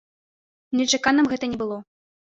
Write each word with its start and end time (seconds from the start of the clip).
Нечаканым 0.79 1.25
гэта 1.35 1.45
не 1.53 1.57
было. 1.63 1.77